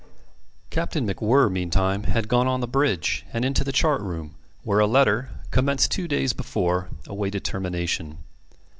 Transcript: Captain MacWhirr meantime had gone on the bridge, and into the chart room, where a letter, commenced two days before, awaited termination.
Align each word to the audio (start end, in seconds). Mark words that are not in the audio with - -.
Captain 0.71 1.05
MacWhirr 1.07 1.51
meantime 1.51 2.05
had 2.05 2.27
gone 2.27 2.47
on 2.47 2.59
the 2.59 2.65
bridge, 2.67 3.23
and 3.31 3.45
into 3.45 3.63
the 3.63 3.71
chart 3.71 4.01
room, 4.01 4.33
where 4.63 4.79
a 4.79 4.87
letter, 4.87 5.29
commenced 5.51 5.91
two 5.91 6.07
days 6.07 6.33
before, 6.33 6.89
awaited 7.07 7.43
termination. 7.45 8.17